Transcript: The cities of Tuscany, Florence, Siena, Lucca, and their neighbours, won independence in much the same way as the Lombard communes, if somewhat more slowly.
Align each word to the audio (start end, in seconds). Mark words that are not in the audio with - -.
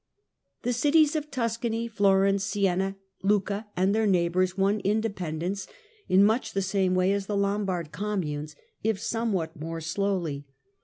The 0.63 0.73
cities 0.73 1.15
of 1.15 1.29
Tuscany, 1.29 1.87
Florence, 1.87 2.43
Siena, 2.43 2.95
Lucca, 3.21 3.67
and 3.77 3.93
their 3.93 4.07
neighbours, 4.07 4.57
won 4.57 4.79
independence 4.79 5.67
in 6.09 6.23
much 6.23 6.53
the 6.53 6.63
same 6.63 6.95
way 6.95 7.13
as 7.13 7.27
the 7.27 7.37
Lombard 7.37 7.91
communes, 7.91 8.55
if 8.81 8.99
somewhat 8.99 9.55
more 9.55 9.79
slowly. 9.79 10.47